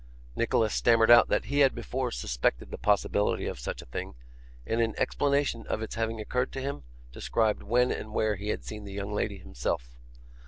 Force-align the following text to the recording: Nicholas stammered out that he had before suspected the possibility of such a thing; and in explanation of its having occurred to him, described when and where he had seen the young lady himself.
Nicholas 0.35 0.73
stammered 0.73 1.11
out 1.11 1.27
that 1.29 1.45
he 1.45 1.59
had 1.59 1.75
before 1.75 2.09
suspected 2.09 2.71
the 2.71 2.77
possibility 2.79 3.45
of 3.45 3.59
such 3.59 3.83
a 3.83 3.85
thing; 3.85 4.15
and 4.65 4.81
in 4.81 4.99
explanation 4.99 5.63
of 5.67 5.83
its 5.83 5.93
having 5.93 6.19
occurred 6.19 6.51
to 6.51 6.59
him, 6.59 6.81
described 7.11 7.61
when 7.61 7.91
and 7.91 8.11
where 8.11 8.33
he 8.33 8.47
had 8.47 8.65
seen 8.65 8.83
the 8.83 8.93
young 8.93 9.13
lady 9.13 9.37
himself. 9.37 9.95